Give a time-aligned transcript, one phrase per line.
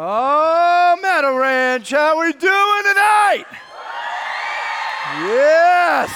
[0.00, 3.44] Oh, Meadow Ranch, how we doing tonight?
[5.26, 6.12] Yes.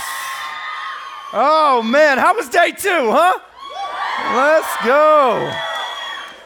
[1.32, 3.40] Oh man, how was day two, huh?
[4.36, 5.52] Let's go.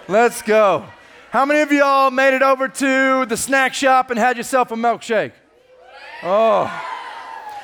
[0.09, 0.87] Let's go.
[1.31, 4.75] How many of y'all made it over to the snack shop and had yourself a
[4.75, 5.33] milkshake?
[6.23, 6.96] Oh.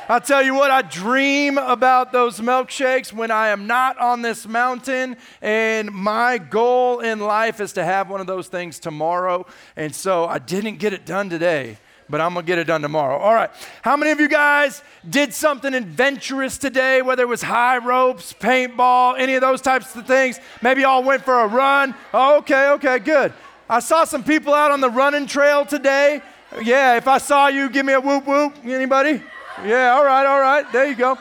[0.09, 4.49] I'll tell you what, I dream about those milkshakes when I am not on this
[4.49, 5.17] mountain.
[5.41, 9.47] And my goal in life is to have one of those things tomorrow.
[9.77, 11.79] And so I didn't get it done today,
[12.11, 13.17] but I'm going to get it done tomorrow.
[13.17, 13.51] All right.
[13.83, 19.15] How many of you guys did something adventurous today, whether it was high ropes, paintball,
[19.19, 20.41] any of those types of things?
[20.63, 21.95] Maybe y'all went for a run.
[22.13, 23.33] Oh, okay, okay, good.
[23.71, 26.23] I saw some people out on the running trail today.
[26.61, 28.57] Yeah, if I saw you, give me a whoop whoop.
[28.65, 29.23] Anybody?
[29.65, 30.73] Yeah, all right, all right.
[30.73, 31.17] There you go.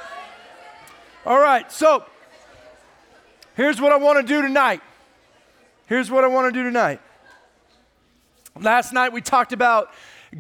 [1.27, 2.03] All right, so
[3.55, 4.81] here's what I want to do tonight.
[5.85, 7.01] Here's what I want to do tonight.
[8.59, 9.91] Last night we talked about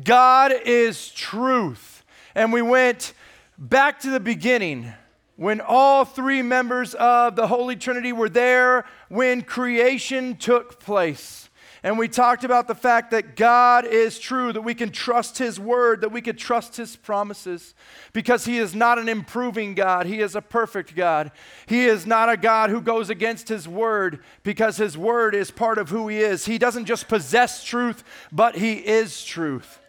[0.03, 2.03] God is truth,
[2.33, 3.13] and we went
[3.59, 4.91] back to the beginning
[5.35, 11.50] when all three members of the Holy Trinity were there when creation took place.
[11.83, 15.59] And we talked about the fact that God is true, that we can trust His
[15.59, 17.73] word, that we can trust His promises,
[18.13, 20.05] because He is not an improving God.
[20.05, 21.31] He is a perfect God.
[21.65, 25.79] He is not a God who goes against His word, because His word is part
[25.79, 26.45] of who He is.
[26.45, 29.79] He doesn't just possess truth, but He is truth.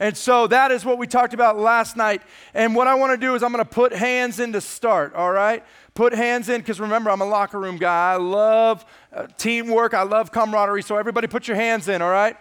[0.00, 2.22] And so that is what we talked about last night.
[2.54, 5.14] And what I want to do is I'm going to put hands in to start,
[5.14, 5.64] all right?
[5.98, 8.12] Put hands in, because remember, I'm a locker room guy.
[8.12, 10.84] I love uh, teamwork, I love camaraderie.
[10.84, 12.36] So everybody put your hands in, all right?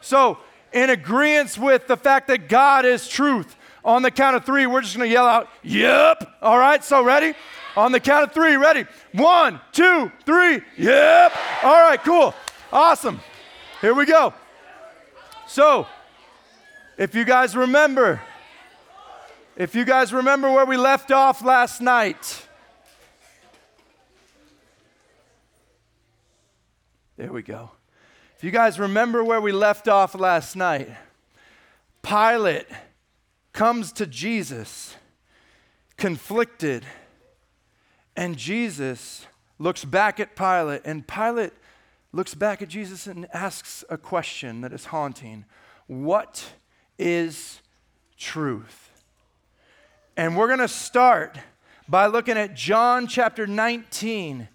[0.00, 0.38] So,
[0.72, 4.82] in agreement with the fact that God is truth, on the count of three, we're
[4.82, 6.38] just to yell out, Yep.
[6.40, 7.34] All right, so ready?
[7.76, 8.84] On the count of three, ready?
[9.10, 11.32] One, two, three, Yep.
[11.64, 12.36] All right, cool.
[12.72, 13.18] Awesome.
[13.80, 14.32] Here we go.
[15.48, 15.88] So,
[16.98, 18.22] if you guys remember,
[19.56, 22.45] if you guys remember where we left off last night,
[27.16, 27.70] There we go.
[28.36, 30.90] If you guys remember where we left off last night,
[32.02, 32.66] Pilate
[33.54, 34.94] comes to Jesus
[35.96, 36.84] conflicted,
[38.14, 39.26] and Jesus
[39.58, 41.54] looks back at Pilate, and Pilate
[42.12, 45.46] looks back at Jesus and asks a question that is haunting
[45.86, 46.44] What
[46.98, 47.62] is
[48.18, 48.90] truth?
[50.18, 51.38] And we're going to start
[51.88, 54.48] by looking at John chapter 19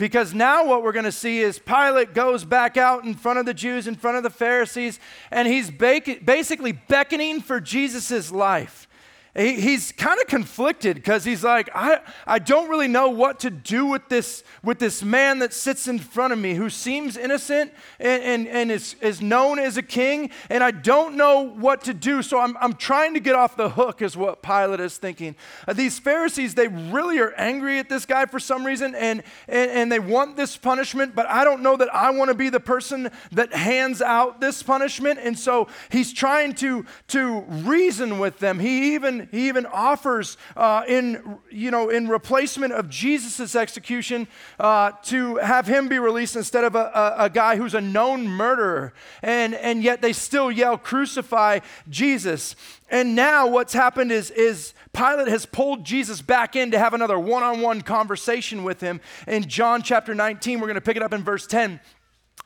[0.00, 3.44] because now what we're going to see is Pilate goes back out in front of
[3.44, 4.98] the Jews, in front of the Pharisees,
[5.30, 8.88] and he's basically beckoning for Jesus' life
[9.34, 13.86] he's kind of conflicted because he's like I, I don't really know what to do
[13.86, 18.22] with this with this man that sits in front of me who seems innocent and,
[18.22, 22.22] and, and is, is known as a king and i don't know what to do.
[22.22, 25.36] So i'm, I'm trying to get off the hook is what pilate is thinking.
[25.66, 29.70] Uh, these pharisees they really are angry at this guy for some reason and, and,
[29.70, 32.60] and they want this punishment but i don't know that i want to be the
[32.60, 38.58] person that hands out this punishment and so he's trying to to reason with them.
[38.58, 44.92] He even he even offers uh, in, you know, in replacement of Jesus' execution uh,
[45.04, 48.92] to have him be released instead of a, a, a guy who's a known murderer.
[49.22, 52.56] And, and yet they still yell, crucify Jesus.
[52.90, 57.18] And now what's happened is, is Pilate has pulled Jesus back in to have another
[57.18, 59.00] one on one conversation with him.
[59.26, 61.80] In John chapter 19, we're going to pick it up in verse 10.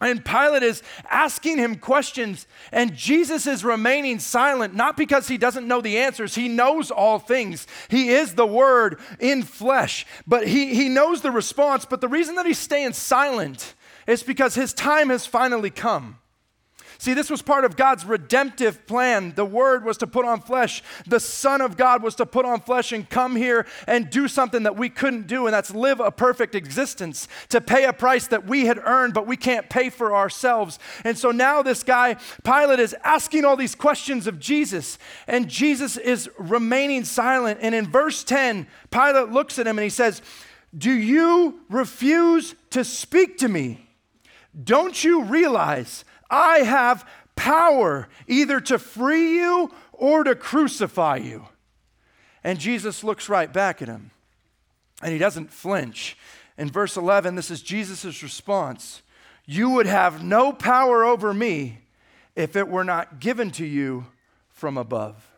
[0.00, 5.68] And Pilate is asking him questions, and Jesus is remaining silent, not because he doesn't
[5.68, 6.34] know the answers.
[6.34, 7.66] He knows all things.
[7.88, 11.84] He is the Word in flesh, but he, he knows the response.
[11.84, 13.74] But the reason that he's staying silent
[14.06, 16.18] is because his time has finally come.
[16.98, 19.32] See, this was part of God's redemptive plan.
[19.34, 20.82] The Word was to put on flesh.
[21.06, 24.62] The Son of God was to put on flesh and come here and do something
[24.62, 28.46] that we couldn't do, and that's live a perfect existence, to pay a price that
[28.46, 30.78] we had earned, but we can't pay for ourselves.
[31.04, 35.96] And so now this guy, Pilate, is asking all these questions of Jesus, and Jesus
[35.96, 37.58] is remaining silent.
[37.62, 40.22] And in verse 10, Pilate looks at him and he says,
[40.76, 43.88] Do you refuse to speak to me?
[44.62, 46.04] Don't you realize?
[46.30, 51.46] I have power either to free you or to crucify you.
[52.42, 54.10] And Jesus looks right back at him
[55.02, 56.16] and he doesn't flinch.
[56.56, 59.02] In verse 11, this is Jesus' response
[59.46, 61.78] You would have no power over me
[62.34, 64.06] if it were not given to you
[64.48, 65.33] from above.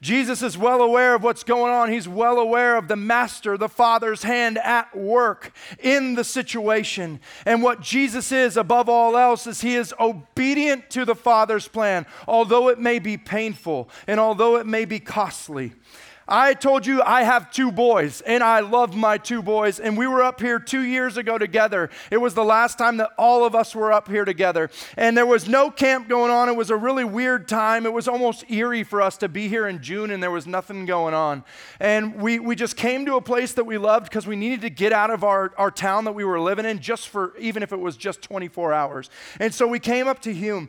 [0.00, 1.90] Jesus is well aware of what's going on.
[1.90, 7.20] He's well aware of the master, the Father's hand at work in the situation.
[7.44, 12.06] And what Jesus is, above all else, is he is obedient to the Father's plan,
[12.26, 15.72] although it may be painful and although it may be costly.
[16.28, 19.80] I told you I have two boys, and I love my two boys.
[19.80, 21.88] And we were up here two years ago together.
[22.10, 24.68] It was the last time that all of us were up here together.
[24.98, 26.50] And there was no camp going on.
[26.50, 27.86] It was a really weird time.
[27.86, 30.84] It was almost eerie for us to be here in June, and there was nothing
[30.84, 31.44] going on.
[31.80, 34.70] And we, we just came to a place that we loved because we needed to
[34.70, 37.72] get out of our, our town that we were living in, just for even if
[37.72, 39.08] it was just 24 hours.
[39.40, 40.68] And so we came up to Hume.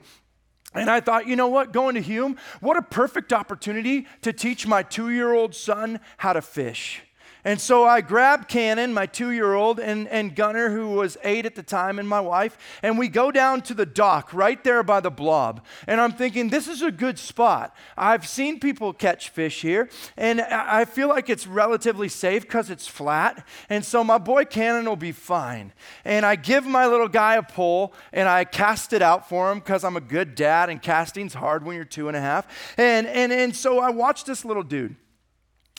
[0.73, 4.67] And I thought, you know what, going to Hume, what a perfect opportunity to teach
[4.67, 7.01] my two year old son how to fish.
[7.45, 11.45] And so I grabbed Cannon, my two year old, and, and Gunner, who was eight
[11.45, 14.83] at the time, and my wife, and we go down to the dock right there
[14.83, 15.65] by the blob.
[15.87, 17.75] And I'm thinking, this is a good spot.
[17.97, 22.87] I've seen people catch fish here, and I feel like it's relatively safe because it's
[22.87, 23.47] flat.
[23.69, 25.71] And so my boy Cannon will be fine.
[26.03, 29.59] And I give my little guy a pole, and I cast it out for him
[29.59, 32.75] because I'm a good dad, and casting's hard when you're two and a half.
[32.77, 34.97] And, and, and so I watch this little dude.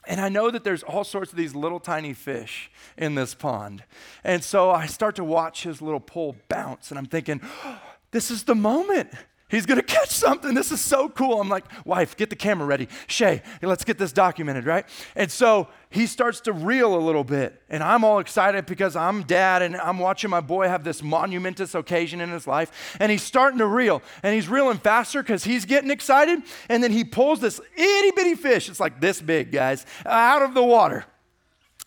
[0.06, 3.84] And I know that there's all sorts of these little tiny fish in this pond.
[4.24, 7.80] And so I start to watch his little pole bounce, and I'm thinking, oh,
[8.10, 9.10] this is the moment.
[9.50, 10.54] He's gonna catch something.
[10.54, 11.40] This is so cool.
[11.40, 12.88] I'm like, wife, get the camera ready.
[13.06, 14.86] Shay, let's get this documented, right?
[15.16, 17.60] And so he starts to reel a little bit.
[17.68, 21.74] And I'm all excited because I'm dad and I'm watching my boy have this monumentous
[21.74, 22.96] occasion in his life.
[23.00, 24.02] And he's starting to reel.
[24.22, 26.42] And he's reeling faster because he's getting excited.
[26.68, 30.54] And then he pulls this itty bitty fish, it's like this big, guys, out of
[30.54, 31.06] the water.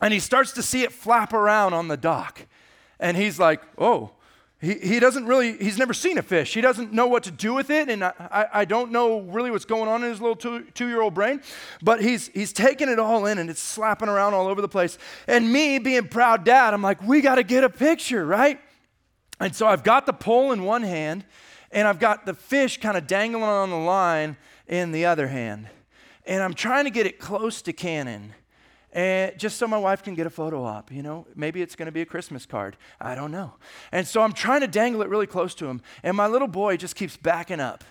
[0.01, 2.45] And he starts to see it flap around on the dock.
[2.99, 4.11] And he's like, oh,
[4.63, 6.53] he, he doesn't really, he's never seen a fish.
[6.53, 7.89] He doesn't know what to do with it.
[7.89, 11.01] And I, I, don't know really what's going on in his little two, two year
[11.01, 11.41] old brain.
[11.81, 14.97] But he's, he's taking it all in and it's slapping around all over the place.
[15.27, 18.57] And me, being proud dad, I'm like, we got to get a picture, right?
[19.41, 21.25] And so I've got the pole in one hand
[21.69, 25.67] and I've got the fish kind of dangling on the line in the other hand.
[26.25, 28.33] And I'm trying to get it close to Cannon
[28.93, 31.87] and just so my wife can get a photo op, you know, maybe it's going
[31.87, 32.77] to be a Christmas card.
[33.01, 33.55] I don't know.
[33.91, 36.77] And so I'm trying to dangle it really close to him, and my little boy
[36.77, 37.83] just keeps backing up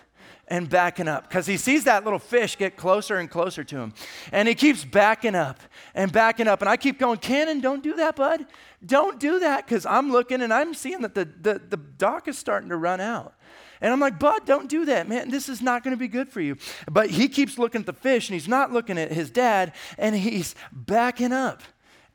[0.47, 3.93] and backing up because he sees that little fish get closer and closer to him.
[4.31, 5.59] And he keeps backing up
[5.95, 6.61] and backing up.
[6.61, 8.45] And I keep going, Cannon, don't do that, bud.
[8.85, 12.37] Don't do that because I'm looking and I'm seeing that the, the, the dock is
[12.37, 13.35] starting to run out.
[13.81, 15.29] And I'm like, Bud, don't do that, man.
[15.29, 16.57] This is not going to be good for you.
[16.89, 20.15] But he keeps looking at the fish and he's not looking at his dad and
[20.15, 21.61] he's backing up.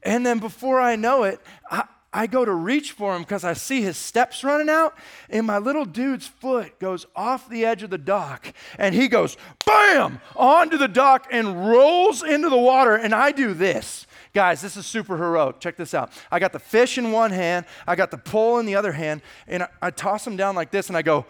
[0.03, 1.41] And then before I know it,
[1.71, 4.97] I, I go to reach for him because I see his steps running out,
[5.29, 9.37] and my little dude's foot goes off the edge of the dock, and he goes
[9.67, 12.97] bam onto the dock and rolls into the water.
[12.97, 14.07] And I do this.
[14.35, 15.59] Guys, this is super heroic.
[15.61, 16.13] Check this out.
[16.31, 19.23] I got the fish in one hand, I got the pole in the other hand,
[19.47, 21.27] and I, I toss them down like this, and I go,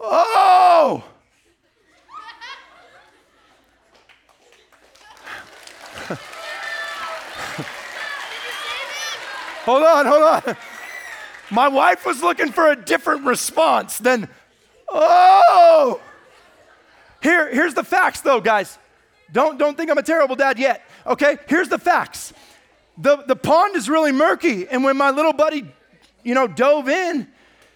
[0.00, 1.04] Oh!
[9.64, 10.56] hold on, hold on.
[11.50, 14.28] My wife was looking for a different response than,
[14.88, 16.00] oh!
[17.22, 18.78] Here, here's the facts, though, guys.
[19.32, 21.38] Don't, don't think I'm a terrible dad yet, okay?
[21.48, 22.32] Here's the facts.
[22.96, 25.72] The, the pond is really murky, and when my little buddy,
[26.24, 27.28] you know, dove in,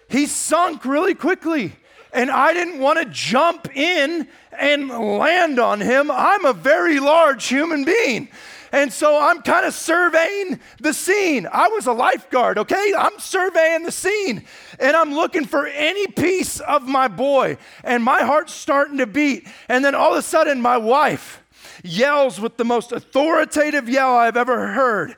[0.09, 1.73] he sunk really quickly
[2.13, 6.11] and I didn't want to jump in and land on him.
[6.11, 8.29] I'm a very large human being.
[8.71, 11.47] And so I'm kind of surveying the scene.
[11.51, 12.93] I was a lifeguard, okay?
[12.97, 14.45] I'm surveying the scene
[14.79, 17.57] and I'm looking for any piece of my boy.
[17.83, 19.47] And my heart's starting to beat.
[19.69, 21.42] And then all of a sudden, my wife
[21.83, 25.15] yells with the most authoritative yell I've ever heard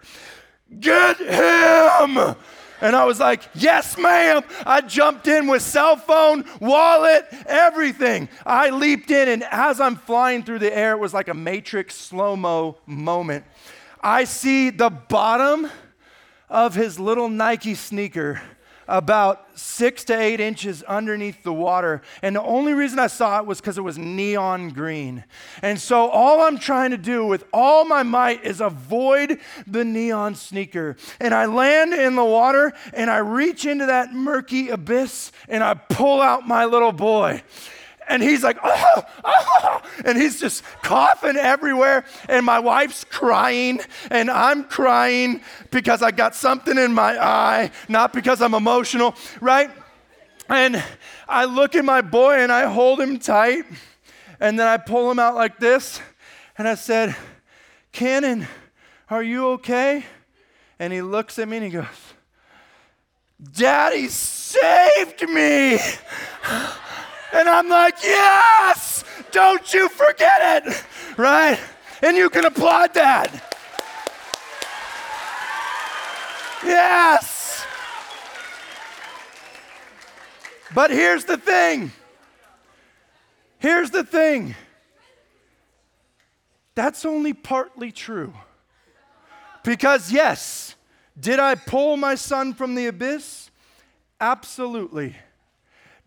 [0.79, 2.35] Get him!
[2.81, 4.43] And I was like, yes, ma'am.
[4.65, 8.27] I jumped in with cell phone, wallet, everything.
[8.45, 11.95] I leaped in, and as I'm flying through the air, it was like a Matrix
[11.95, 13.45] slow mo moment.
[14.01, 15.69] I see the bottom
[16.49, 18.41] of his little Nike sneaker
[18.87, 22.01] about six to eight inches underneath the water.
[22.21, 25.23] And the only reason I saw it was because it was neon green.
[25.61, 30.35] And so all I'm trying to do with all my might is avoid the neon
[30.35, 30.95] sneaker.
[31.19, 35.73] And I land in the water and I reach into that murky abyss and I
[35.73, 37.43] pull out my little boy
[38.07, 42.05] and he's like, oh, oh, and he's just coughing everywhere.
[42.29, 43.79] And my wife's crying,
[44.11, 49.71] and I'm crying because I got something in my eye, not because I'm emotional, right?
[50.49, 50.83] And
[51.27, 53.65] I look at my boy and I hold him tight,
[54.39, 55.99] and then I pull him out like this,
[56.57, 57.15] And I said,
[57.91, 58.47] Cannon,
[59.09, 60.05] are you okay?
[60.79, 61.85] And he looks at me and he goes,
[63.53, 65.79] Daddy saved me.
[67.33, 70.83] And I'm like, Yes, don't you forget it,
[71.17, 71.59] right?
[72.01, 73.55] And you can applaud that.
[76.63, 77.65] Yes.
[80.73, 81.91] But here's the thing.
[83.59, 84.55] Here's the thing.
[86.75, 88.33] That's only partly true.
[89.63, 90.75] Because, yes,
[91.19, 93.49] did I pull my son from the abyss?
[94.19, 95.15] Absolutely.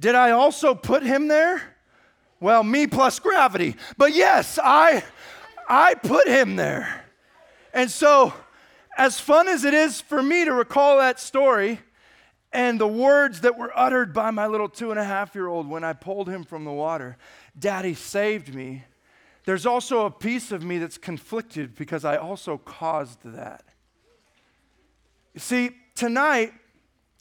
[0.00, 1.76] Did I also put him there?
[2.40, 3.74] Well, me plus gravity.
[3.96, 5.02] But yes, I
[5.68, 7.04] I put him there.
[7.74, 8.32] And so,
[8.96, 11.80] as fun as it is for me to recall that story
[12.52, 15.68] and the words that were uttered by my little two and a half year old
[15.68, 17.16] when I pulled him from the water,
[17.58, 18.84] Daddy saved me.
[19.44, 23.64] There's also a piece of me that's conflicted because I also caused that.
[25.34, 26.52] You see, tonight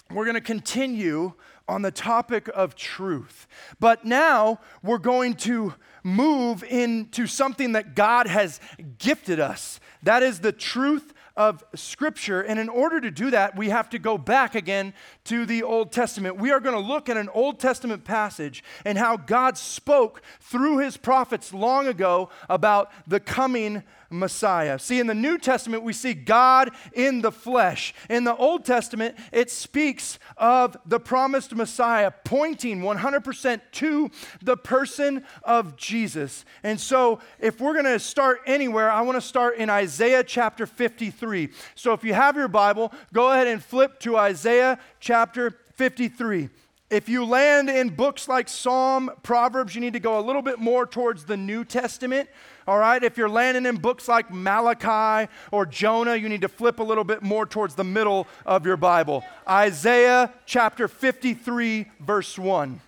[0.09, 1.33] we're going to continue
[1.67, 3.47] on the topic of truth.
[3.79, 8.59] But now we're going to move into something that God has
[8.97, 9.79] gifted us.
[10.03, 12.41] That is the truth of Scripture.
[12.41, 14.93] And in order to do that, we have to go back again
[15.25, 16.37] to the Old Testament.
[16.37, 20.79] We are going to look at an Old Testament passage and how God spoke through
[20.79, 24.79] his prophets long ago about the coming Messiah.
[24.79, 27.93] See, in the New Testament, we see God in the flesh.
[28.09, 34.11] In the Old Testament, it speaks of the promised Messiah, pointing 100% to
[34.41, 36.45] the person of Jesus.
[36.63, 40.65] And so, if we're going to start anywhere, I want to start in Isaiah chapter
[40.65, 41.49] 53.
[41.75, 46.49] So, if you have your Bible, go ahead and flip to Isaiah chapter 53.
[46.89, 50.57] If you land in books like Psalm, Proverbs, you need to go a little bit
[50.57, 52.29] more towards the New Testament.
[52.65, 56.79] All right, if you're landing in books like Malachi or Jonah, you need to flip
[56.79, 59.25] a little bit more towards the middle of your Bible.
[59.49, 62.79] Isaiah chapter 53, verse 1.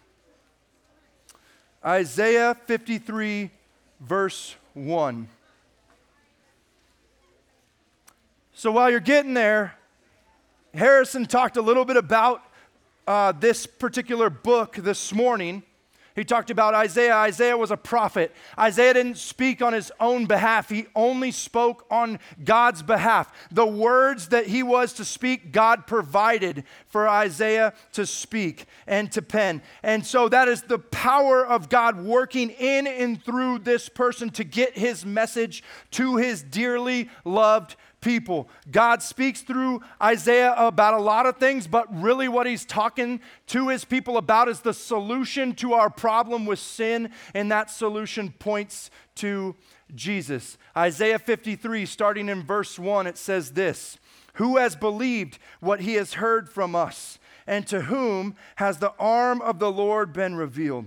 [1.86, 3.52] Isaiah 53,
[4.00, 5.28] verse 1.
[8.54, 9.76] So while you're getting there,
[10.74, 12.44] Harrison talked a little bit about
[13.10, 15.64] uh, this particular book this morning.
[16.16, 17.16] He talked about Isaiah.
[17.16, 18.36] Isaiah was a prophet.
[18.58, 23.34] Isaiah didn't speak on his own behalf, he only spoke on God's behalf.
[23.52, 29.24] The words that he was to speak, God provided for Isaiah to speak and to
[29.24, 29.64] pen.
[29.82, 34.44] And so that is the power of God working in and through this person to
[34.44, 38.50] get his message to his dearly loved people.
[38.72, 43.70] God speaks through Isaiah about a lot of things, but really what he's talking to
[43.70, 48.90] his people about is the solution to our problem with sin, and that solution points
[49.16, 49.56] to
[49.94, 50.58] Jesus.
[50.76, 53.98] Isaiah 53, starting in verse 1, it says this
[54.34, 59.42] Who has believed what he has heard from us, and to whom has the arm
[59.42, 60.86] of the Lord been revealed?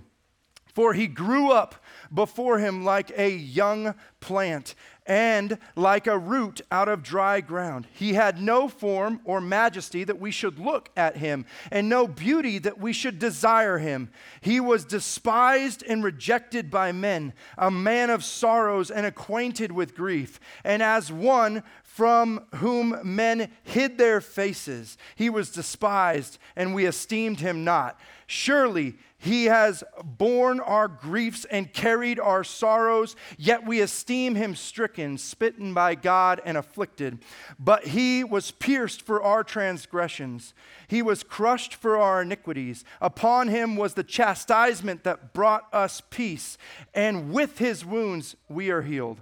[0.75, 1.75] For he grew up
[2.13, 4.75] before him like a young plant
[5.07, 7.87] and like a root out of dry ground.
[7.93, 12.59] He had no form or majesty that we should look at him, and no beauty
[12.59, 14.11] that we should desire him.
[14.41, 20.39] He was despised and rejected by men, a man of sorrows and acquainted with grief,
[20.65, 21.63] and as one
[21.93, 24.97] from whom men hid their faces.
[25.15, 28.01] He was despised, and we esteemed him not.
[28.27, 35.19] Surely he has borne our griefs and carried our sorrows, yet we esteem him stricken,
[35.19, 37.19] smitten by God, and afflicted.
[37.59, 40.55] But he was pierced for our transgressions,
[40.89, 42.87] he was crushed for our iniquities.
[43.03, 46.57] Upon him was the chastisement that brought us peace,
[46.95, 49.21] and with his wounds we are healed.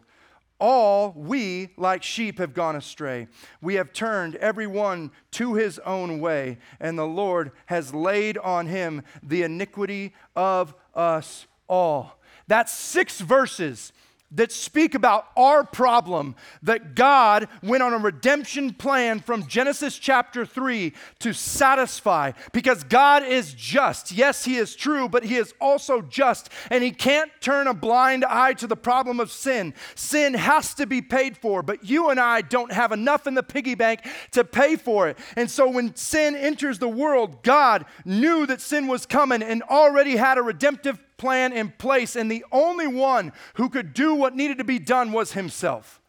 [0.61, 3.29] All we, like sheep, have gone astray.
[3.63, 8.67] We have turned every one to his own way, and the Lord has laid on
[8.67, 12.21] him the iniquity of us all.
[12.47, 13.93] That's six verses
[14.33, 20.47] that speak about our problem that God went on a redemption plan from Genesis chapter
[20.47, 24.13] 3 to satisfy because God is just.
[24.13, 28.25] Yes, He is true, but He is also just, and He can't turn a blind
[28.25, 29.75] eye to the problem of sin.
[29.95, 33.43] Sin has to be paid for, but you and I don't have enough in the
[33.43, 34.01] piggy bank
[34.33, 35.19] to pay for it.
[35.37, 40.17] And so when sin enters the world, God knew that sin was coming and already
[40.17, 44.57] had a redemptive plan in place, and the only one who could do what needed
[44.57, 46.01] to be done was himself.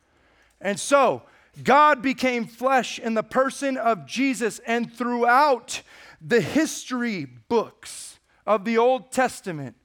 [0.62, 1.24] And so,
[1.62, 5.82] God became flesh in the person of Jesus, and throughout
[6.22, 9.76] the history books of the Old Testament,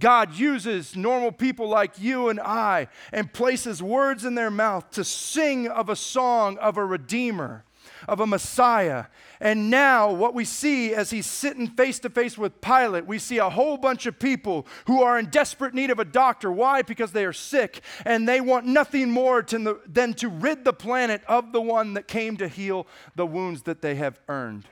[0.00, 5.04] God uses normal people like you and I and places words in their mouth to
[5.04, 7.64] sing of a song of a Redeemer,
[8.08, 9.06] of a Messiah.
[9.40, 13.38] And now, what we see as he's sitting face to face with Pilate, we see
[13.38, 16.50] a whole bunch of people who are in desperate need of a doctor.
[16.50, 16.82] Why?
[16.82, 21.22] Because they are sick and they want nothing more to, than to rid the planet
[21.28, 24.64] of the one that came to heal the wounds that they have earned.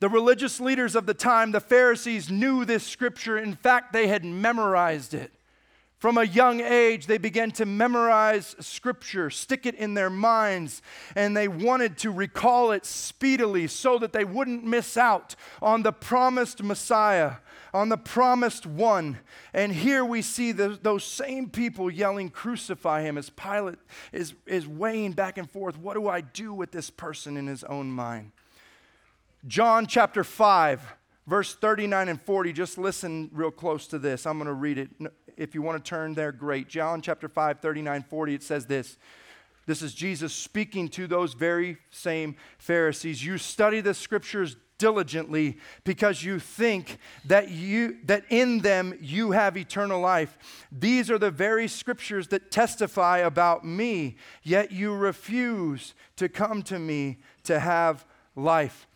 [0.00, 3.38] The religious leaders of the time, the Pharisees, knew this scripture.
[3.38, 5.32] In fact, they had memorized it.
[6.02, 10.82] From a young age, they began to memorize scripture, stick it in their minds,
[11.14, 15.92] and they wanted to recall it speedily so that they wouldn't miss out on the
[15.92, 17.34] promised Messiah,
[17.72, 19.20] on the promised one.
[19.54, 23.78] And here we see the, those same people yelling, Crucify him, as Pilate
[24.10, 25.78] is, is weighing back and forth.
[25.78, 28.32] What do I do with this person in his own mind?
[29.46, 30.96] John chapter 5,
[31.28, 32.52] verse 39 and 40.
[32.52, 34.26] Just listen real close to this.
[34.26, 34.90] I'm going to read it.
[35.36, 36.68] If you want to turn there, great.
[36.68, 38.96] John chapter 5, 39, 40, it says this.
[39.66, 43.24] This is Jesus speaking to those very same Pharisees.
[43.24, 49.56] You study the scriptures diligently because you think that you that in them you have
[49.56, 50.36] eternal life
[50.72, 56.80] these are the very scriptures that testify about me yet you refuse to come to
[56.80, 58.88] me to have life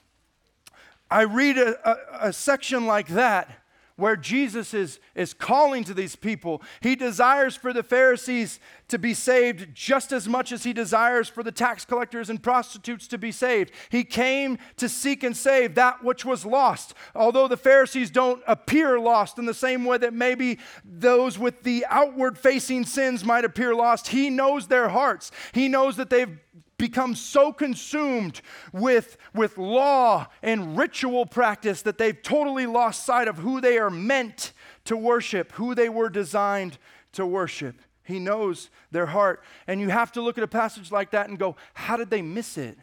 [1.08, 3.48] I read a, a, a, section like that
[3.96, 6.62] where Jesus is, is calling to these people.
[6.80, 11.42] He desires for the Pharisees to be saved just as much as he desires for
[11.42, 13.72] the tax collectors and prostitutes to be saved.
[13.88, 16.94] He came to seek and save that which was lost.
[17.14, 21.86] Although the Pharisees don't appear lost in the same way that maybe those with the
[21.88, 25.32] outward facing sins might appear lost, he knows their hearts.
[25.52, 26.38] He knows that they've
[26.78, 28.40] become so consumed
[28.72, 33.90] with, with law and ritual practice that they've totally lost sight of who they are
[33.90, 34.52] meant
[34.84, 36.78] to worship, who they were designed
[37.12, 37.80] to worship.
[38.04, 39.42] He knows their heart.
[39.66, 42.22] And you have to look at a passage like that and go, how did they
[42.22, 42.78] miss it?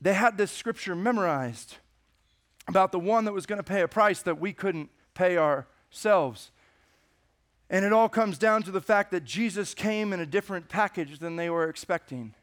[0.00, 1.76] They had this scripture memorized
[2.68, 6.50] about the one that was going to pay a price that we couldn't pay ourselves.
[7.74, 11.18] And it all comes down to the fact that Jesus came in a different package
[11.18, 12.36] than they were expecting.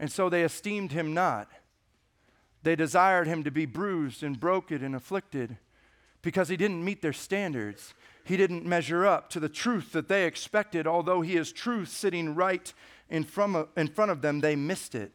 [0.00, 1.48] And so they esteemed him not.
[2.64, 5.56] They desired him to be bruised and broken and afflicted
[6.20, 7.94] because he didn't meet their standards.
[8.24, 10.84] He didn't measure up to the truth that they expected.
[10.84, 12.74] Although he is truth sitting right
[13.08, 15.12] in front of, in front of them, they missed it.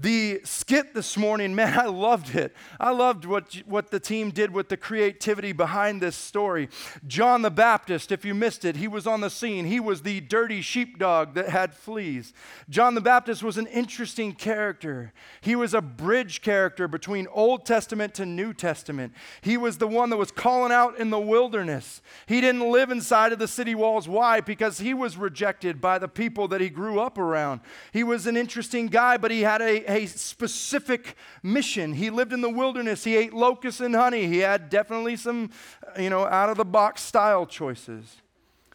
[0.00, 2.54] The skit this morning, man, I loved it.
[2.78, 6.68] I loved what, what the team did with the creativity behind this story.
[7.06, 9.64] John the Baptist, if you missed it, he was on the scene.
[9.64, 12.32] He was the dirty sheepdog that had fleas.
[12.70, 15.12] John the Baptist was an interesting character.
[15.40, 19.12] He was a bridge character between Old Testament to New Testament.
[19.40, 22.02] He was the one that was calling out in the wilderness.
[22.26, 24.08] He didn't live inside of the city walls.
[24.08, 24.40] Why?
[24.40, 27.60] Because he was rejected by the people that he grew up around.
[27.92, 31.94] He was an interesting guy, but he had a a specific mission.
[31.94, 33.04] He lived in the wilderness.
[33.04, 34.26] He ate locusts and honey.
[34.26, 35.50] He had definitely some,
[35.86, 38.16] uh, you know, out of the box style choices.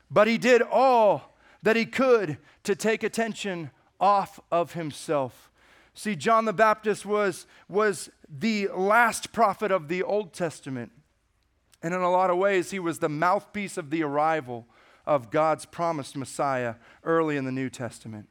[0.10, 5.50] But he did all that he could to take attention off of himself.
[5.94, 10.92] See, John the Baptist was, was the last prophet of the Old Testament.
[11.84, 14.66] And in a lot of ways, he was the mouthpiece of the arrival
[15.06, 18.28] of God's promised Messiah early in the New Testament.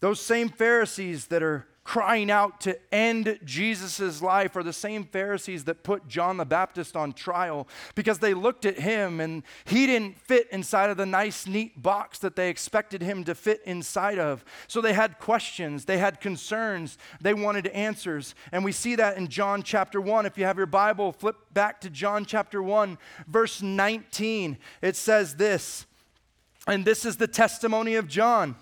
[0.00, 5.64] Those same Pharisees that are crying out to end Jesus' life are the same Pharisees
[5.64, 10.18] that put John the Baptist on trial because they looked at him and he didn't
[10.18, 14.44] fit inside of the nice, neat box that they expected him to fit inside of.
[14.66, 18.34] So they had questions, they had concerns, they wanted answers.
[18.50, 20.24] And we see that in John chapter 1.
[20.24, 22.96] If you have your Bible, flip back to John chapter 1,
[23.28, 24.56] verse 19.
[24.80, 25.84] It says this,
[26.66, 28.56] and this is the testimony of John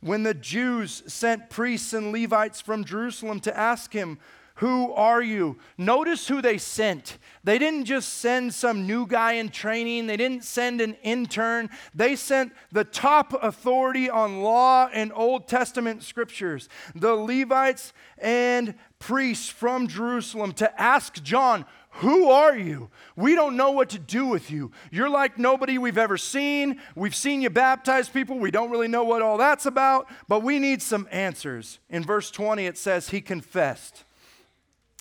[0.00, 4.18] when the Jews sent priests and Levites from Jerusalem to ask him,
[4.56, 5.58] Who are you?
[5.76, 7.18] Notice who they sent.
[7.44, 11.68] They didn't just send some new guy in training, they didn't send an intern.
[11.94, 19.48] They sent the top authority on law and Old Testament scriptures, the Levites and priests
[19.48, 22.88] from Jerusalem, to ask John, who are you?
[23.16, 24.70] We don't know what to do with you.
[24.90, 26.80] You're like nobody we've ever seen.
[26.94, 28.38] We've seen you baptize people.
[28.38, 31.78] We don't really know what all that's about, but we need some answers.
[31.90, 34.04] In verse 20, it says, He confessed,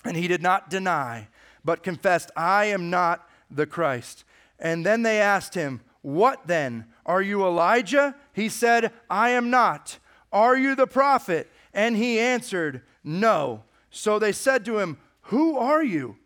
[0.03, 1.27] and he did not deny,
[1.63, 4.23] but confessed, I am not the Christ.
[4.57, 6.85] And then they asked him, What then?
[7.05, 8.15] Are you Elijah?
[8.33, 9.99] He said, I am not.
[10.31, 11.49] Are you the prophet?
[11.73, 13.63] And he answered, No.
[13.89, 16.17] So they said to him, Who are you?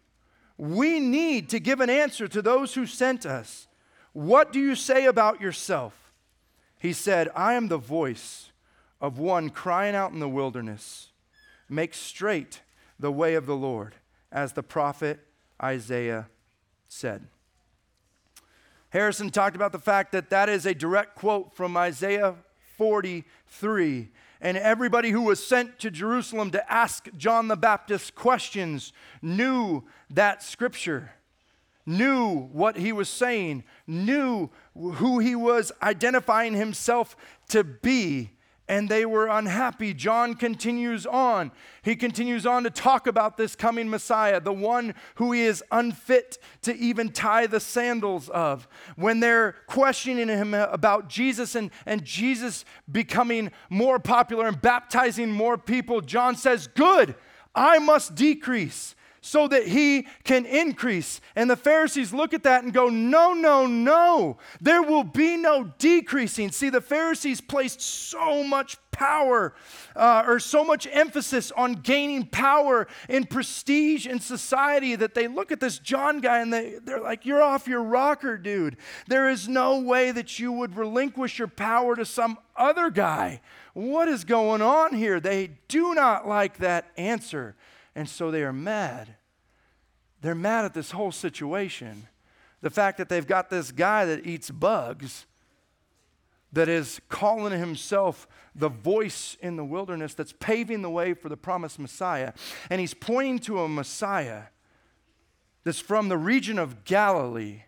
[0.64, 3.68] We need to give an answer to those who sent us.
[4.14, 6.14] What do you say about yourself?
[6.80, 8.54] He said, I am the voice
[9.02, 11.10] of one crying out in the wilderness,
[11.68, 12.62] Make straight
[12.98, 13.96] the way of the Lord,
[14.32, 15.20] as the prophet
[15.62, 16.30] Isaiah
[16.88, 17.28] said.
[18.92, 22.36] Harrison talked about the fact that that is a direct quote from Isaiah
[22.78, 24.12] 43.
[24.44, 30.44] And everybody who was sent to Jerusalem to ask John the Baptist questions knew that
[30.44, 31.14] scripture,
[31.86, 37.16] knew what he was saying, knew who he was identifying himself
[37.50, 38.32] to be
[38.68, 39.94] and they were unhappy.
[39.94, 41.52] John continues on.
[41.82, 46.38] He continues on to talk about this coming Messiah, the one who he is unfit
[46.62, 48.68] to even tie the sandals of.
[48.96, 55.58] When they're questioning him about Jesus and, and Jesus becoming more popular and baptizing more
[55.58, 57.16] people, John says, Good,
[57.54, 61.22] I must decrease so that he can increase.
[61.34, 64.38] And the Pharisees look at that and go, No, no, no.
[64.60, 66.52] There will be no decreasing.
[66.52, 69.54] See, the Pharisees placed so much power
[69.96, 75.54] uh, or so much emphasis on gaining power and prestige in society that they look
[75.54, 78.76] at this John guy and they, they're like, You're off your rocker, dude.
[79.08, 83.40] There is no way that you would relinquish your power to some other guy.
[83.74, 85.22] What is going on here?
[85.22, 87.56] They do not like that answer.
[87.96, 89.16] And so they are mad.
[90.22, 92.08] They're mad at this whole situation.
[92.62, 95.26] The fact that they've got this guy that eats bugs,
[96.54, 101.38] that is calling himself the voice in the wilderness, that's paving the way for the
[101.38, 102.34] promised Messiah.
[102.70, 104.44] And he's pointing to a Messiah
[105.64, 107.64] that's from the region of Galilee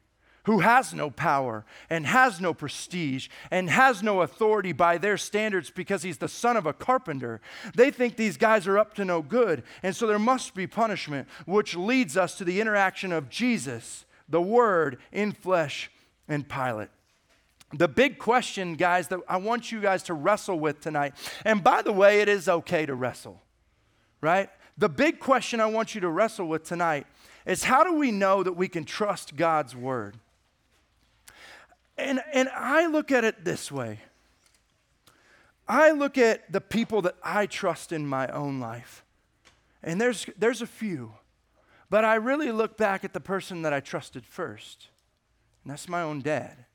[0.45, 5.69] who has no power and has no prestige and has no authority by their standards
[5.69, 7.41] because he's the son of a carpenter.
[7.75, 11.27] They think these guys are up to no good, and so there must be punishment,
[11.45, 15.91] which leads us to the interaction of Jesus, the Word in flesh,
[16.27, 16.89] and Pilate.
[17.73, 21.81] The big question, guys, that I want you guys to wrestle with tonight, and by
[21.81, 23.41] the way, it is okay to wrestle,
[24.21, 24.49] right?
[24.77, 27.07] The big question I want you to wrestle with tonight
[27.45, 30.17] is how do we know that we can trust God's Word?
[31.97, 33.99] And, and I look at it this way
[35.67, 39.03] I look at the people that I trust in my own life,
[39.81, 41.13] and there's, there's a few,
[41.89, 44.89] but I really look back at the person that I trusted first,
[45.63, 46.65] and that's my own dad.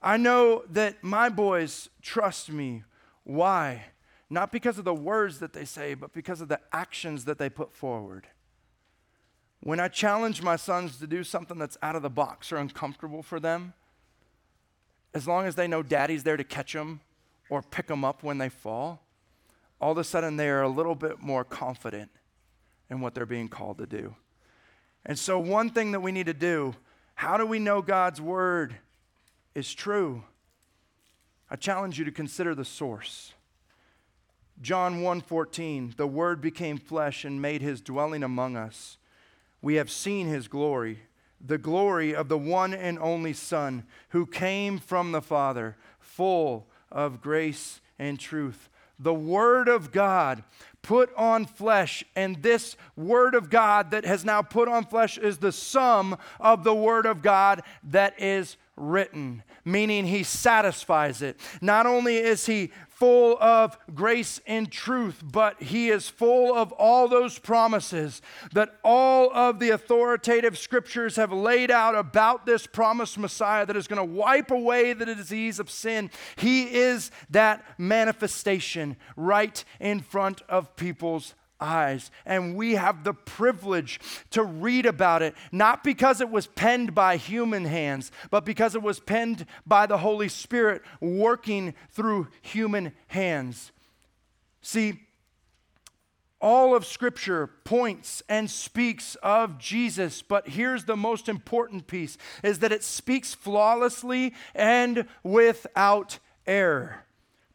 [0.00, 2.84] I know that my boys trust me.
[3.24, 3.86] Why?
[4.30, 7.48] Not because of the words that they say, but because of the actions that they
[7.48, 8.28] put forward.
[9.60, 13.24] When I challenge my sons to do something that's out of the box or uncomfortable
[13.24, 13.74] for them,
[15.14, 17.00] as long as they know daddy's there to catch them
[17.50, 19.02] or pick them up when they fall,
[19.80, 22.10] all of a sudden they are a little bit more confident
[22.90, 24.14] in what they're being called to do.
[25.06, 26.74] And so, one thing that we need to do
[27.14, 28.76] how do we know God's word
[29.54, 30.22] is true?
[31.50, 33.32] I challenge you to consider the source.
[34.60, 38.98] John 1:14 The word became flesh and made his dwelling among us.
[39.60, 41.00] We have seen his glory,
[41.44, 47.20] the glory of the one and only Son who came from the Father, full of
[47.20, 48.68] grace and truth.
[48.98, 50.42] The Word of God
[50.82, 55.38] put on flesh, and this Word of God that has now put on flesh is
[55.38, 61.38] the sum of the Word of God that is written, meaning He satisfies it.
[61.60, 67.06] Not only is He full of grace and truth, but he is full of all
[67.06, 68.20] those promises
[68.52, 73.86] that all of the authoritative scriptures have laid out about this promised Messiah that is
[73.86, 76.10] going to wipe away the disease of sin.
[76.34, 82.10] He is that manifestation right in front of people's eyes.
[82.26, 87.16] And we have the privilege to read about it, not because it was penned by
[87.16, 93.72] human hands, but because it was penned by the Holy Spirit working through human hands.
[94.62, 95.00] See,
[96.40, 102.60] all of Scripture points and speaks of Jesus, but here's the most important piece is
[102.60, 107.04] that it speaks flawlessly and without error.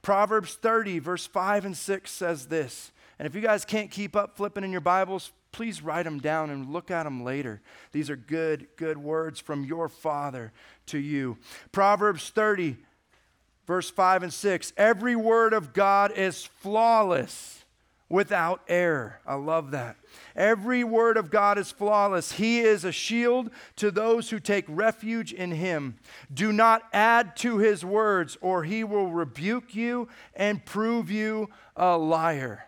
[0.01, 2.91] Proverbs 30, verse 5 and 6 says this
[3.23, 6.49] and if you guys can't keep up flipping in your Bibles, please write them down
[6.49, 7.61] and look at them later.
[7.93, 10.51] These are good, good words from your Father
[10.87, 11.37] to you.
[11.71, 12.75] Proverbs 30,
[13.65, 14.73] verse 5 and 6.
[14.75, 17.63] Every word of God is flawless,
[18.09, 19.21] without error.
[19.25, 19.95] I love that.
[20.35, 22.33] Every word of God is flawless.
[22.33, 25.95] He is a shield to those who take refuge in him.
[26.33, 31.97] Do not add to his words, or he will rebuke you and prove you a
[31.97, 32.65] liar.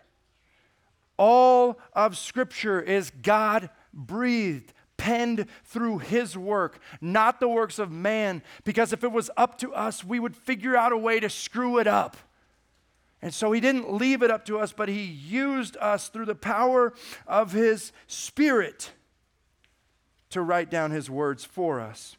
[1.16, 8.42] All of Scripture is God breathed, penned through His work, not the works of man,
[8.64, 11.78] because if it was up to us, we would figure out a way to screw
[11.78, 12.16] it up.
[13.22, 16.34] And so He didn't leave it up to us, but He used us through the
[16.34, 16.92] power
[17.26, 18.90] of His Spirit
[20.30, 22.16] to write down His words for us.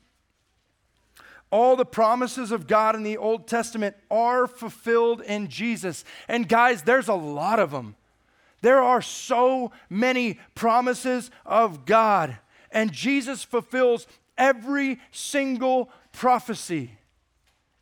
[1.49, 6.03] All the promises of God in the Old Testament are fulfilled in Jesus.
[6.27, 7.95] And guys, there's a lot of them.
[8.61, 12.37] There are so many promises of God,
[12.71, 16.97] and Jesus fulfills every single prophecy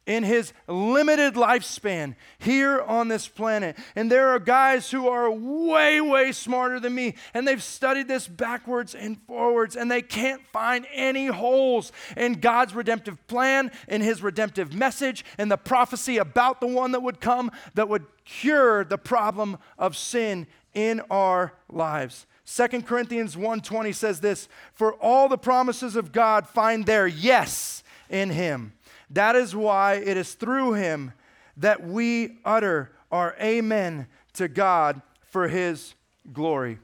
[0.06, 3.76] in his limited lifespan here on this planet.
[3.96, 8.28] And there are guys who are way, way smarter than me, and they've studied this
[8.28, 14.22] backwards and forwards, and they can't find any holes in God's redemptive plan, in his
[14.22, 18.98] redemptive message, and the prophecy about the one that would come that would cure the
[18.98, 22.28] problem of sin in our lives.
[22.46, 28.30] 2 Corinthians 1:20 says this, "For all the promises of God find their yes in
[28.30, 28.74] him."
[29.10, 31.14] That is why it is through him
[31.58, 35.96] that we utter our amen to God for his
[36.32, 36.80] glory.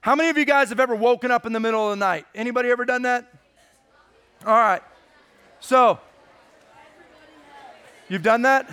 [0.00, 2.26] How many of you guys have ever woken up in the middle of the night?
[2.34, 3.32] Anybody ever done that?
[4.44, 4.82] All right.
[5.60, 6.00] So,
[8.08, 8.68] you've done that?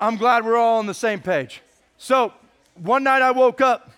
[0.00, 1.60] I'm glad we're all on the same page.
[1.98, 2.32] So,
[2.74, 3.90] one night I woke up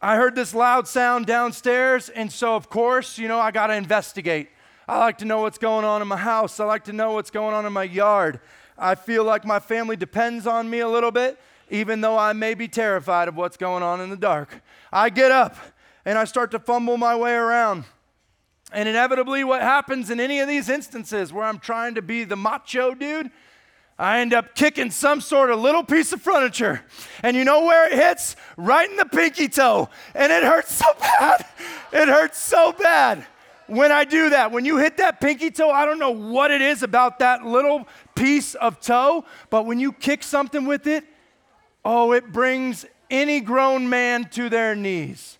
[0.00, 3.74] I heard this loud sound downstairs, and so of course, you know, I got to
[3.74, 4.48] investigate.
[4.86, 6.60] I like to know what's going on in my house.
[6.60, 8.38] I like to know what's going on in my yard.
[8.78, 11.36] I feel like my family depends on me a little bit,
[11.68, 14.62] even though I may be terrified of what's going on in the dark.
[14.92, 15.56] I get up
[16.04, 17.82] and I start to fumble my way around.
[18.72, 22.36] And inevitably, what happens in any of these instances where I'm trying to be the
[22.36, 23.32] macho dude
[23.98, 26.82] I end up kicking some sort of little piece of furniture.
[27.22, 28.36] And you know where it hits?
[28.56, 29.88] Right in the pinky toe.
[30.14, 31.44] And it hurts so bad.
[31.92, 33.26] It hurts so bad
[33.66, 34.52] when I do that.
[34.52, 37.88] When you hit that pinky toe, I don't know what it is about that little
[38.14, 41.04] piece of toe, but when you kick something with it,
[41.84, 45.38] oh, it brings any grown man to their knees.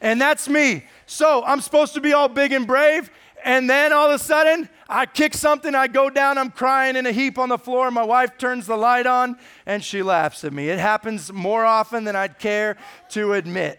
[0.00, 0.84] And that's me.
[1.06, 3.10] So I'm supposed to be all big and brave,
[3.44, 7.04] and then all of a sudden, I kick something, I go down, I'm crying in
[7.06, 7.90] a heap on the floor.
[7.90, 10.70] My wife turns the light on and she laughs at me.
[10.70, 12.76] It happens more often than I'd care
[13.10, 13.78] to admit.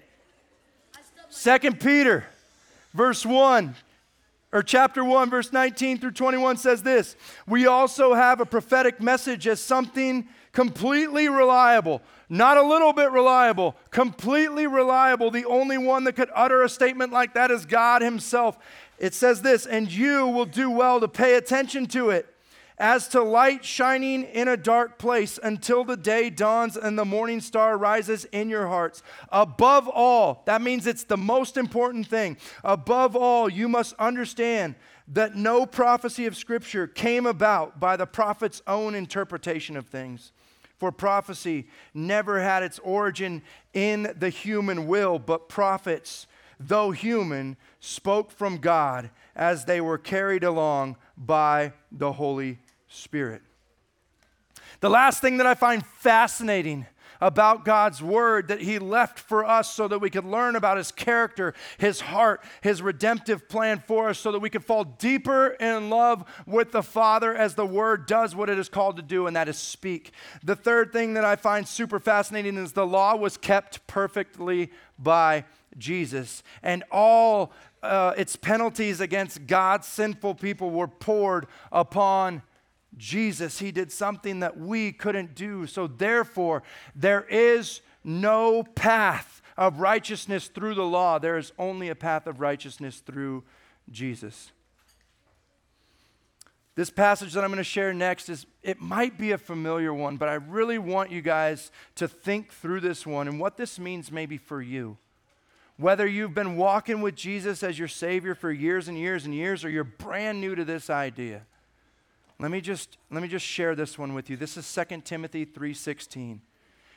[1.30, 2.26] Second Peter,
[2.94, 3.76] verse 1,
[4.52, 7.16] or chapter 1, verse 19 through 21 says this
[7.48, 13.76] We also have a prophetic message as something completely reliable, not a little bit reliable,
[13.92, 15.32] completely reliable.
[15.32, 18.58] The only one that could utter a statement like that is God Himself.
[19.00, 22.28] It says this, and you will do well to pay attention to it
[22.78, 27.42] as to light shining in a dark place until the day dawns and the morning
[27.42, 29.04] star rises in your hearts.
[29.32, 32.38] Above all, that means it's the most important thing.
[32.64, 34.76] Above all, you must understand
[35.10, 40.32] that no prophecy of Scripture came about by the prophet's own interpretation of things.
[40.78, 43.42] For prophecy never had its origin
[43.74, 50.44] in the human will, but prophets, though human, spoke from God as they were carried
[50.44, 53.42] along by the Holy Spirit.
[54.82, 56.86] The last thing that I find fascinating
[57.22, 60.92] about God's word that He left for us so that we could learn about His
[60.92, 65.90] character, His heart, His redemptive plan for us, so that we could fall deeper in
[65.90, 69.36] love with the Father as the word does what it is called to do, and
[69.36, 70.12] that is speak.
[70.44, 75.44] The third thing that I find super fascinating is the law was kept perfectly by
[75.78, 82.42] Jesus, and all uh, its penalties against God's sinful people were poured upon
[82.98, 83.60] Jesus.
[83.60, 85.68] He did something that we couldn't do.
[85.68, 86.64] So, therefore,
[86.96, 91.20] there is no path of righteousness through the law.
[91.20, 93.44] There is only a path of righteousness through
[93.92, 94.52] Jesus.
[96.76, 100.16] This passage that I'm going to share next is it might be a familiar one,
[100.16, 104.14] but I really want you guys to think through this one and what this means
[104.14, 104.98] maybe for you.
[105.80, 109.64] Whether you've been walking with Jesus as your Savior for years and years and years,
[109.64, 111.44] or you're brand new to this idea,
[112.38, 114.36] let me just, let me just share this one with you.
[114.36, 116.40] This is 2 Timothy 3.16.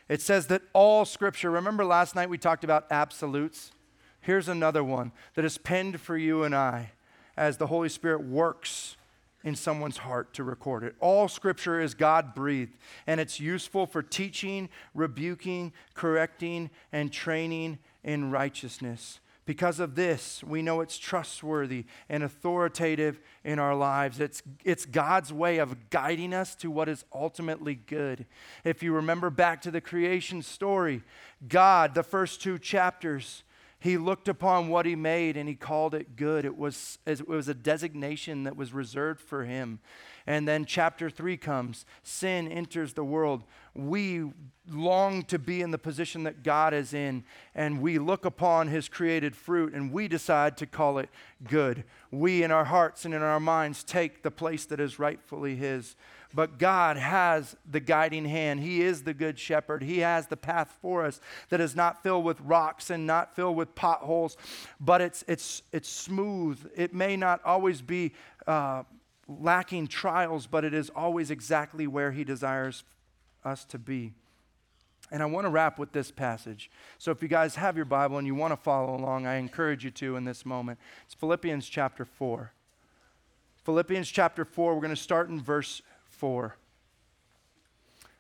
[0.09, 3.71] It says that all Scripture, remember last night we talked about absolutes?
[4.21, 6.91] Here's another one that is penned for you and I
[7.37, 8.97] as the Holy Spirit works
[9.45, 10.95] in someone's heart to record it.
[11.01, 12.77] All scripture is God breathed,
[13.07, 20.63] and it's useful for teaching, rebuking, correcting, and training in righteousness, Because of this, we
[20.63, 24.21] know it's trustworthy and authoritative in our lives.
[24.21, 28.27] It's, it's God's way of guiding us to what is ultimately good.
[28.65, 31.03] If you remember back to the creation story,
[31.49, 33.43] God, the first two chapters,
[33.83, 36.45] he looked upon what he made and he called it good.
[36.45, 39.81] It was, it was a designation that was reserved for him.
[40.25, 43.43] And then chapter three comes sin enters the world.
[43.75, 44.31] We
[44.71, 47.25] long to be in the position that God is in,
[47.57, 51.09] and we look upon his created fruit and we decide to call it
[51.49, 51.83] good.
[52.13, 55.97] We, in our hearts and in our minds, take the place that is rightfully his.
[56.35, 58.61] But God has the guiding hand.
[58.61, 59.83] He is the good shepherd.
[59.83, 63.57] He has the path for us that is not filled with rocks and not filled
[63.57, 64.37] with potholes,
[64.81, 66.59] but it's, it's, it's smooth.
[66.75, 68.13] It may not always be
[68.47, 68.85] uh,
[69.29, 72.85] lacking trials, but it is always exactly where He desires
[73.45, 74.13] us to be.
[75.11, 76.71] And I want to wrap with this passage.
[76.97, 79.85] So if you guys have your Bible and you want to follow along, I encourage
[79.85, 80.79] you to in this moment.
[81.05, 82.53] It's Philippians chapter 4.
[83.65, 85.83] Philippians chapter 4, we're going to start in verse
[86.23, 86.55] 4.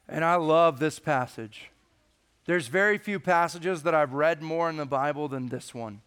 [0.08, 1.70] And I love this passage.
[2.46, 6.00] There's very few passages that I've read more in the Bible than this one.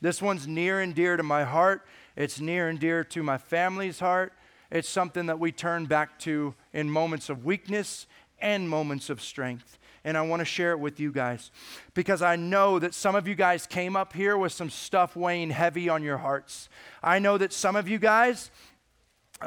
[0.00, 1.86] This one's near and dear to my heart.
[2.16, 4.32] It's near and dear to my family's heart.
[4.72, 8.08] It's something that we turn back to in moments of weakness
[8.40, 9.78] and moments of strength.
[10.02, 11.52] And I want to share it with you guys
[11.94, 15.50] because I know that some of you guys came up here with some stuff weighing
[15.50, 16.68] heavy on your hearts.
[17.04, 18.50] I know that some of you guys,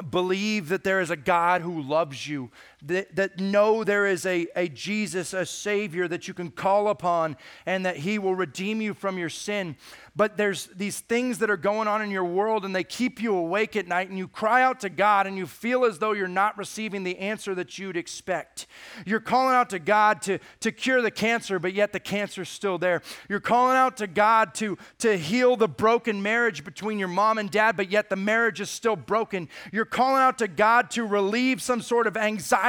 [0.02, 2.50] believe that there is a God who loves you,
[2.86, 7.36] that, that know there is a, a Jesus, a Savior that you can call upon,
[7.66, 9.76] and that He will redeem you from your sin
[10.16, 13.36] but there's these things that are going on in your world and they keep you
[13.36, 16.28] awake at night and you cry out to God and you feel as though you're
[16.28, 18.66] not receiving the answer that you'd expect.
[19.04, 22.78] You're calling out to God to, to cure the cancer, but yet the cancer's still
[22.78, 23.02] there.
[23.28, 27.50] You're calling out to God to, to heal the broken marriage between your mom and
[27.50, 29.48] dad, but yet the marriage is still broken.
[29.72, 32.16] You're calling out to God to relieve some sort of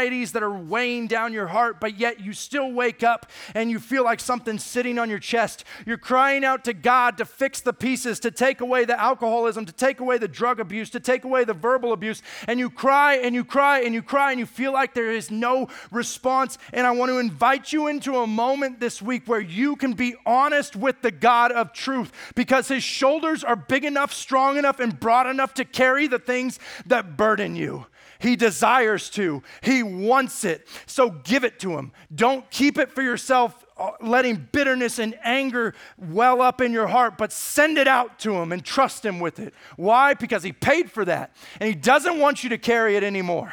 [0.06, 3.80] anxieties that are weighing down your heart, but yet you still wake up and you
[3.80, 5.64] feel like something's sitting on your chest.
[5.86, 9.72] You're crying out to God to fix the pieces, to take away the alcoholism, to
[9.72, 12.22] take away the drug abuse, to take away the verbal abuse.
[12.48, 15.32] And you cry and you cry and you cry and you feel like there is
[15.32, 16.60] no response.
[16.72, 20.16] And I want to invite you into a moment this week where you can be
[20.26, 25.00] honest with the God of truth because his shoulders are big enough, strong enough, and
[25.00, 27.88] broad enough to carry the things that burden you.
[28.20, 29.44] He desires to.
[29.62, 30.68] He wants it.
[30.86, 31.92] So give it to him.
[32.14, 37.18] Don't keep it for yourself uh, letting bitterness and anger well up in your heart,
[37.18, 39.54] but send it out to Him and trust Him with it.
[39.76, 40.14] Why?
[40.14, 43.52] Because He paid for that, and He doesn't want you to carry it anymore.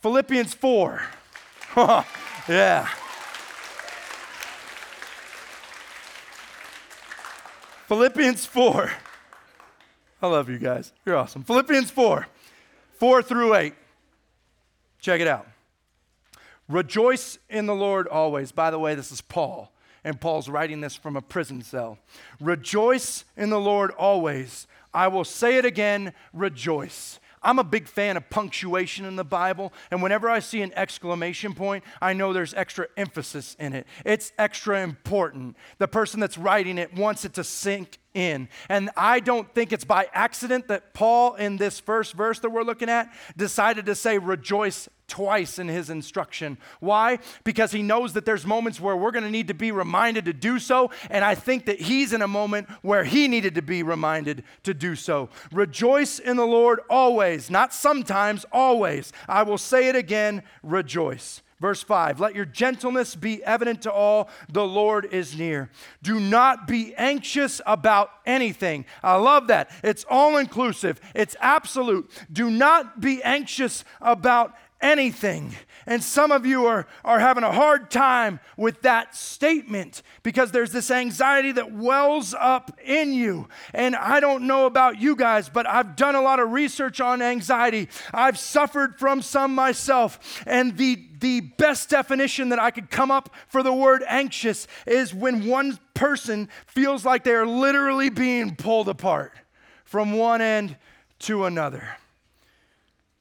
[0.00, 1.02] Philippians 4.
[2.46, 2.86] yeah.
[7.88, 8.90] Philippians 4.
[10.20, 10.92] I love you guys.
[11.06, 11.42] You're awesome.
[11.42, 12.26] Philippians 4,
[13.04, 13.74] 4 through 8.
[14.98, 15.46] Check it out.
[16.70, 18.50] Rejoice in the Lord always.
[18.50, 19.70] By the way, this is Paul,
[20.04, 21.98] and Paul's writing this from a prison cell.
[22.40, 24.66] Rejoice in the Lord always.
[24.94, 27.20] I will say it again, rejoice.
[27.42, 31.52] I'm a big fan of punctuation in the Bible, and whenever I see an exclamation
[31.52, 33.86] point, I know there's extra emphasis in it.
[34.06, 35.58] It's extra important.
[35.76, 38.48] The person that's writing it wants it to sink in.
[38.68, 42.62] And I don't think it's by accident that Paul, in this first verse that we're
[42.62, 46.56] looking at, decided to say, rejoice twice in his instruction.
[46.80, 47.18] Why?
[47.44, 50.32] Because he knows that there's moments where we're going to need to be reminded to
[50.32, 53.82] do so, and I think that he's in a moment where he needed to be
[53.82, 55.28] reminded to do so.
[55.52, 59.12] Rejoice in the Lord always, not sometimes, always.
[59.28, 61.42] I will say it again, rejoice.
[61.60, 65.70] Verse 5 Let your gentleness be evident to all, the Lord is near.
[66.02, 68.84] Do not be anxious about anything.
[69.02, 69.70] I love that.
[69.82, 72.10] It's all inclusive, it's absolute.
[72.32, 75.54] Do not be anxious about anything.
[75.86, 80.72] And some of you are, are having a hard time with that statement because there's
[80.72, 83.48] this anxiety that wells up in you.
[83.72, 87.20] And I don't know about you guys, but I've done a lot of research on
[87.20, 87.88] anxiety.
[88.12, 90.42] I've suffered from some myself.
[90.46, 95.14] And the, the best definition that I could come up for the word anxious is
[95.14, 99.32] when one person feels like they're literally being pulled apart
[99.84, 100.76] from one end
[101.20, 101.96] to another.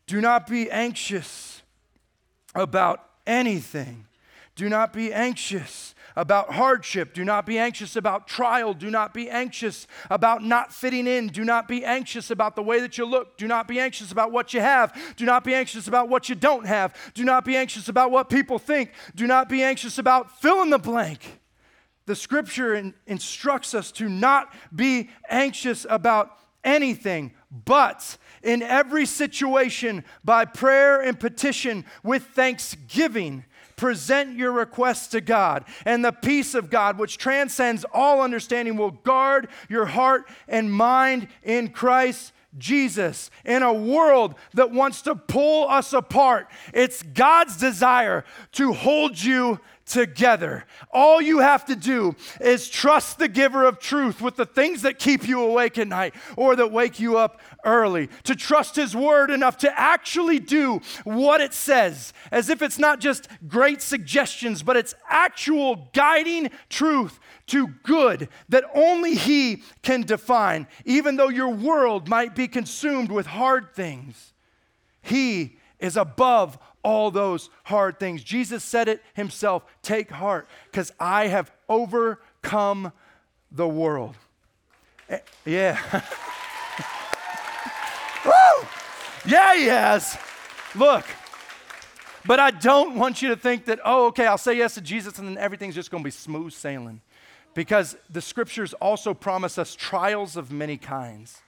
[0.07, 1.52] Do not be anxious
[2.55, 4.05] about anything.
[4.55, 7.15] Do not be anxious about hardship.
[7.15, 8.75] Do not be anxious about trial.
[8.75, 11.27] Do not be anxious about not fitting in.
[11.27, 13.35] Do not be anxious about the way that you look.
[13.35, 14.95] Do not be anxious about what you have.
[15.15, 16.95] Do not be anxious about what you don't have.
[17.15, 18.91] Do not be anxious about what people think.
[19.15, 21.39] Do not be anxious about fill in the blank.
[22.05, 27.33] the scripture in, instructs us to not be anxious about anything,
[27.65, 33.45] but in every situation, by prayer and petition with thanksgiving,
[33.75, 38.91] present your requests to God, and the peace of God, which transcends all understanding, will
[38.91, 45.67] guard your heart and mind in Christ Jesus in a world that wants to pull
[45.67, 46.47] us apart.
[46.73, 50.65] It's God's desire to hold you together.
[50.91, 54.99] All you have to do is trust the giver of truth with the things that
[54.99, 58.09] keep you awake at night or that wake you up early.
[58.23, 62.99] To trust his word enough to actually do what it says, as if it's not
[62.99, 70.67] just great suggestions, but it's actual guiding truth to good that only he can define,
[70.85, 74.33] even though your world might be consumed with hard things.
[75.01, 78.23] He is above all those hard things.
[78.23, 82.91] Jesus said it himself take heart, because I have overcome
[83.51, 84.15] the world.
[85.09, 85.79] Eh, yeah.
[88.25, 88.67] Woo!
[89.25, 90.17] Yeah, he has.
[90.75, 91.05] Look,
[92.25, 95.19] but I don't want you to think that, oh, okay, I'll say yes to Jesus
[95.19, 97.01] and then everything's just going to be smooth sailing.
[97.53, 101.42] Because the scriptures also promise us trials of many kinds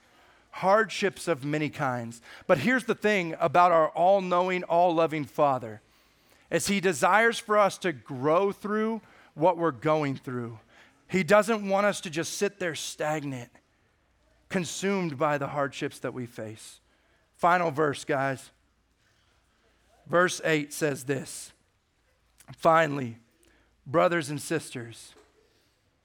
[0.56, 2.22] hardships of many kinds.
[2.46, 5.82] But here's the thing about our all knowing, all loving Father
[6.50, 9.02] is he desires for us to grow through
[9.34, 10.58] what we're going through.
[11.08, 13.50] He doesn't want us to just sit there stagnant,
[14.48, 16.80] consumed by the hardships that we face.
[17.36, 18.50] Final verse, guys.
[20.08, 21.52] Verse 8 says this
[22.56, 23.18] Finally,
[23.86, 25.12] brothers and sisters,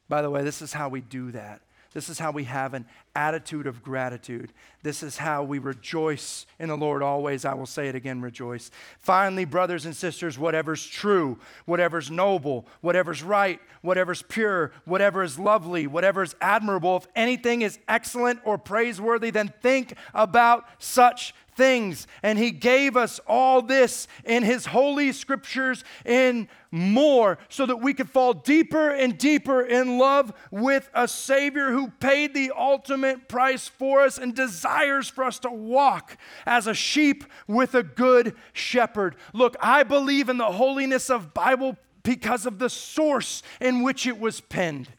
[0.10, 1.62] by the way, this is how we do that.
[1.94, 2.86] This is how we have an
[3.16, 4.54] attitude of gratitude.
[4.82, 7.44] This is how we rejoice in the Lord always.
[7.44, 8.72] I will say it again rejoice.
[9.02, 15.86] Finally, brothers and sisters, whatever's true, whatever's noble, whatever's right, whatever's pure, whatever is lovely,
[15.86, 22.08] whatever is admirable, if anything is excellent or praiseworthy, then think about such things.
[22.24, 27.94] And He gave us all this in His holy scriptures in more so that we
[27.94, 33.68] could fall deeper and deeper in love with a Savior who paid the ultimate price
[33.68, 39.16] for us and desires for us to walk as a sheep with a good shepherd.
[39.32, 44.20] Look, I believe in the holiness of Bible because of the source in which it
[44.20, 44.90] was penned.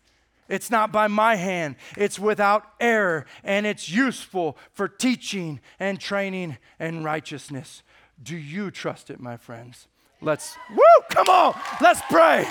[0.53, 6.59] It's not by my hand, it's without error, and it's useful for teaching and training
[6.79, 7.83] and righteousness.
[8.23, 9.89] Do you trust it, my friends?
[10.21, 12.47] Let's, woo, come on, let's pray.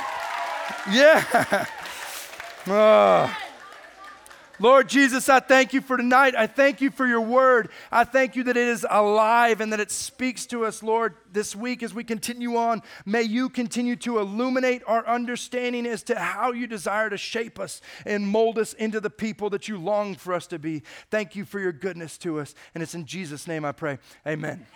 [0.89, 1.68] Yeah.
[2.68, 3.38] Oh.
[4.62, 6.36] Lord Jesus, I thank you for tonight.
[6.38, 7.70] I thank you for your word.
[7.91, 11.55] I thank you that it is alive and that it speaks to us, Lord, this
[11.55, 12.84] week as we continue on.
[13.03, 17.82] May you continue to illuminate our understanding as to how you desire to shape us
[18.05, 20.84] and mold us into the people that you long for us to be.
[21.09, 22.53] Thank you for your goodness to us.
[22.76, 23.97] And it's in Jesus' name I pray.
[24.28, 24.68] Amen.